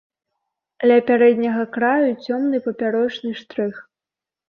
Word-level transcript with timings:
Ля 0.91 0.97
пярэдняга 1.09 1.65
краю 1.77 2.09
цёмны 2.25 2.65
папярочны 2.67 3.39
штрых. 3.45 3.75